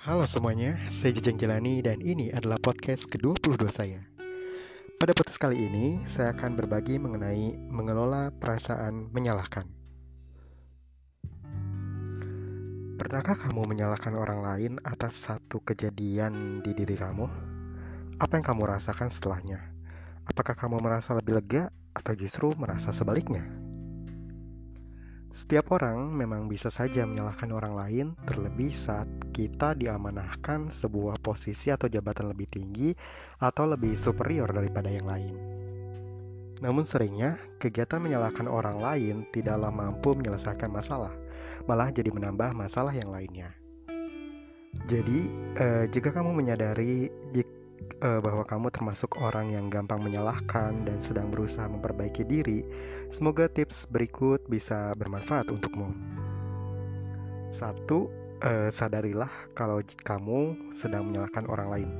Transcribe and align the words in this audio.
Halo 0.00 0.24
semuanya, 0.24 0.80
saya 0.88 1.12
Jejeng 1.12 1.36
Jelani 1.36 1.84
dan 1.84 2.00
ini 2.00 2.32
adalah 2.32 2.56
podcast 2.56 3.04
ke-22 3.04 3.60
saya. 3.68 4.00
Pada 4.96 5.12
podcast 5.12 5.36
kali 5.36 5.68
ini, 5.68 6.00
saya 6.08 6.32
akan 6.32 6.56
berbagi 6.56 6.96
mengenai 6.96 7.52
mengelola 7.68 8.32
perasaan 8.32 9.12
menyalahkan. 9.12 9.68
Pernahkah 12.96 13.44
kamu 13.44 13.60
menyalahkan 13.68 14.16
orang 14.16 14.40
lain 14.40 14.72
atas 14.88 15.20
satu 15.20 15.60
kejadian 15.60 16.64
di 16.64 16.72
diri 16.72 16.96
kamu? 16.96 17.28
Apa 18.24 18.40
yang 18.40 18.56
kamu 18.56 18.72
rasakan 18.72 19.12
setelahnya? 19.12 19.60
Apakah 20.24 20.56
kamu 20.56 20.80
merasa 20.80 21.12
lebih 21.12 21.44
lega 21.44 21.68
atau 21.92 22.16
justru 22.16 22.56
merasa 22.56 22.96
sebaliknya? 22.96 23.59
Setiap 25.30 25.70
orang 25.78 26.10
memang 26.10 26.50
bisa 26.50 26.74
saja 26.74 27.06
menyalahkan 27.06 27.54
orang 27.54 27.74
lain, 27.78 28.06
terlebih 28.26 28.74
saat 28.74 29.06
kita 29.30 29.78
diamanahkan 29.78 30.74
sebuah 30.74 31.22
posisi 31.22 31.70
atau 31.70 31.86
jabatan 31.86 32.34
lebih 32.34 32.50
tinggi 32.50 32.90
atau 33.38 33.70
lebih 33.70 33.94
superior 33.94 34.50
daripada 34.50 34.90
yang 34.90 35.06
lain. 35.06 35.34
Namun 36.58 36.82
seringnya, 36.82 37.38
kegiatan 37.62 38.02
menyalahkan 38.02 38.50
orang 38.50 38.82
lain 38.82 39.16
tidaklah 39.30 39.70
mampu 39.70 40.18
menyelesaikan 40.18 40.68
masalah, 40.68 41.14
malah 41.70 41.94
jadi 41.94 42.10
menambah 42.10 42.50
masalah 42.52 42.90
yang 42.90 43.14
lainnya. 43.14 43.54
Jadi, 44.90 45.30
eh, 45.62 45.84
jika 45.94 46.10
kamu 46.10 46.34
menyadari 46.34 47.06
jika 47.30 47.59
uh, 48.00 48.20
bahwa 48.20 48.44
kamu 48.46 48.72
termasuk 48.72 49.20
orang 49.20 49.52
yang 49.52 49.68
gampang 49.68 50.00
menyalahkan 50.00 50.86
dan 50.86 50.98
sedang 50.98 51.28
berusaha 51.28 51.68
memperbaiki 51.68 52.24
diri, 52.24 52.64
semoga 53.12 53.46
tips 53.46 53.86
berikut 53.90 54.44
bisa 54.48 54.96
bermanfaat 54.96 55.52
untukmu. 55.52 55.92
Satu, 57.50 58.08
uh, 58.40 58.68
sadarilah 58.72 59.30
kalau 59.52 59.84
kamu 60.06 60.56
sedang 60.72 61.10
menyalahkan 61.12 61.44
orang 61.48 61.68
lain. 61.68 61.90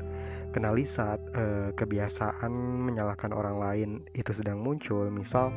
Kenali 0.51 0.83
saat 0.91 1.23
uh, 1.39 1.71
kebiasaan 1.79 2.51
menyalahkan 2.91 3.31
orang 3.31 3.57
lain 3.63 3.91
itu 4.19 4.35
sedang 4.35 4.59
muncul. 4.59 5.07
Misal, 5.07 5.55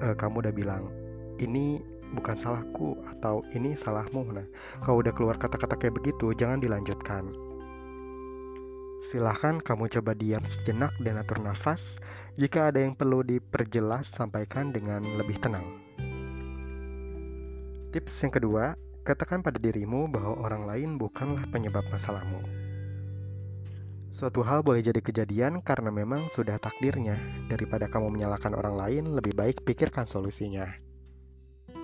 uh, 0.00 0.16
kamu 0.16 0.48
udah 0.48 0.54
bilang, 0.54 0.88
ini 1.36 1.80
bukan 2.16 2.34
salahku 2.38 2.96
atau 3.16 3.44
ini 3.52 3.76
salahmu. 3.76 4.32
Nah, 4.32 4.46
kalau 4.80 5.04
udah 5.04 5.12
keluar 5.12 5.36
kata-kata 5.36 5.76
kayak 5.76 6.00
begitu, 6.00 6.32
jangan 6.32 6.56
dilanjutkan 6.56 7.49
Silahkan 9.00 9.64
kamu 9.64 9.88
coba 9.88 10.12
diam 10.12 10.44
sejenak 10.44 10.92
dan 11.00 11.16
atur 11.16 11.40
nafas. 11.40 11.96
Jika 12.36 12.68
ada 12.68 12.84
yang 12.84 12.92
perlu 12.92 13.24
diperjelas, 13.24 14.12
sampaikan 14.12 14.76
dengan 14.76 15.00
lebih 15.16 15.40
tenang. 15.40 15.64
Tips 17.96 18.20
yang 18.20 18.32
kedua, 18.36 18.76
katakan 19.00 19.40
pada 19.40 19.56
dirimu 19.56 20.04
bahwa 20.12 20.36
orang 20.44 20.68
lain 20.68 20.90
bukanlah 21.00 21.48
penyebab 21.48 21.82
masalahmu. 21.88 22.44
Suatu 24.12 24.44
hal 24.44 24.60
boleh 24.60 24.84
jadi 24.84 25.00
kejadian 25.00 25.64
karena 25.64 25.88
memang 25.88 26.28
sudah 26.28 26.60
takdirnya. 26.60 27.16
Daripada 27.48 27.88
kamu 27.88 28.12
menyalahkan 28.12 28.52
orang 28.52 28.76
lain, 28.76 29.16
lebih 29.16 29.32
baik 29.32 29.64
pikirkan 29.64 30.04
solusinya. 30.04 30.89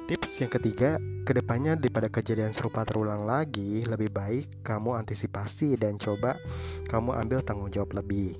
Tips 0.06 0.38
yang 0.38 0.54
ketiga, 0.54 1.02
ke 1.26 1.34
depannya 1.34 1.74
daripada 1.74 2.06
kejadian 2.06 2.54
serupa 2.54 2.86
terulang 2.86 3.26
lagi, 3.26 3.82
lebih 3.82 4.14
baik 4.14 4.62
kamu 4.62 4.94
antisipasi 5.02 5.74
dan 5.74 5.98
coba 5.98 6.38
kamu 6.86 7.10
ambil 7.10 7.42
tanggung 7.42 7.74
jawab 7.74 7.98
lebih. 7.98 8.38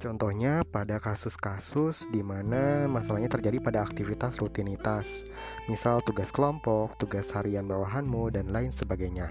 Contohnya 0.00 0.64
pada 0.64 0.96
kasus-kasus 1.04 2.08
di 2.08 2.24
mana 2.24 2.88
masalahnya 2.88 3.28
terjadi 3.28 3.60
pada 3.60 3.84
aktivitas 3.84 4.40
rutinitas, 4.40 5.28
misal 5.68 6.00
tugas 6.00 6.32
kelompok, 6.32 6.96
tugas 6.96 7.28
harian 7.36 7.68
bawahanmu, 7.68 8.32
dan 8.32 8.48
lain 8.48 8.72
sebagainya. 8.72 9.28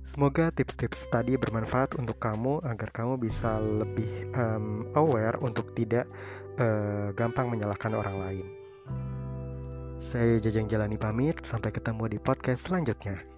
Semoga 0.00 0.48
tips-tips 0.48 1.12
tadi 1.12 1.36
bermanfaat 1.36 1.92
untuk 2.00 2.16
kamu 2.16 2.64
agar 2.64 2.88
kamu 2.88 3.20
bisa 3.20 3.60
lebih 3.60 4.32
um, 4.32 4.88
aware 4.96 5.36
untuk 5.44 5.76
tidak 5.76 6.08
uh, 6.56 7.12
gampang 7.12 7.52
menyalahkan 7.52 7.92
orang 7.92 8.16
lain. 8.16 8.65
Saya 10.00 10.38
Jajang 10.40 10.68
Jalani 10.68 11.00
pamit, 11.00 11.40
sampai 11.44 11.72
ketemu 11.72 12.16
di 12.16 12.18
podcast 12.20 12.68
selanjutnya. 12.68 13.35